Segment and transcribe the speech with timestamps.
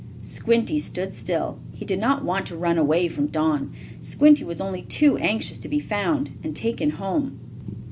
[0.23, 1.59] Squinty stood still.
[1.73, 3.71] He did not want to run away from Don.
[4.01, 7.39] Squinty was only too anxious to be found, and taken home.